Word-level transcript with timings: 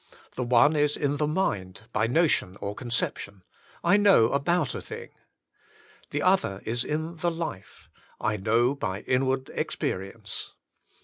The 0.33 0.43
one 0.43 0.75
is 0.75 0.97
in 0.97 1.17
the 1.17 1.27
mind 1.27 1.81
by 1.93 2.07
notion 2.07 2.57
or 2.59 2.73
conception; 2.73 3.43
I 3.83 3.97
know 3.97 4.29
about 4.29 4.73
a 4.73 4.81
thing. 4.81 5.09
TJie 6.09 6.21
other 6.23 6.59
is 6.65 6.83
in 6.83 7.17
the 7.17 7.29
life; 7.29 7.87
I 8.19 8.35
know 8.37 8.73
by 8.73 9.01
inward 9.01 9.49
experience. 9.53 10.53